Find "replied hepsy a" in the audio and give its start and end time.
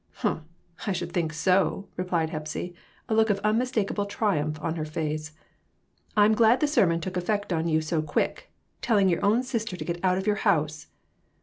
1.95-3.13